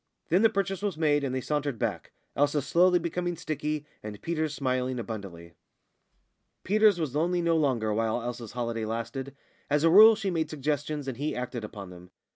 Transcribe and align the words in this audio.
Then 0.29 0.41
the 0.41 0.49
purchase 0.49 0.81
was 0.81 0.97
made, 0.97 1.23
and 1.23 1.35
they 1.35 1.41
sauntered 1.41 1.77
back 1.77 2.11
Elsa 2.35 2.63
slowly 2.63 2.97
becoming 2.97 3.37
sticky, 3.37 3.85
and 4.01 4.19
Peters 4.19 4.51
smiling 4.51 4.97
abundantly. 4.97 5.53
Peters 6.63 6.99
was 6.99 7.13
lonely 7.15 7.39
no 7.39 7.55
longer 7.55 7.93
while 7.93 8.19
Elsa's 8.23 8.53
holiday 8.53 8.83
lasted. 8.85 9.35
As 9.69 9.83
a 9.83 9.91
rule 9.91 10.15
she 10.15 10.31
made 10.31 10.49
suggestions, 10.49 11.07
and 11.07 11.17
he 11.17 11.35
acted 11.35 11.63
upon 11.63 11.91
them. 11.91 12.09